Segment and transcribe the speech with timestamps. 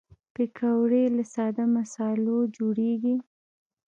[0.33, 3.15] پکورې له ساده مصالحو جوړېږي